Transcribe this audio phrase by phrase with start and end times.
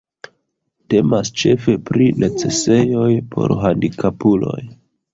[0.93, 4.61] Temas ĉefe pri necesejoj por handikapuloj.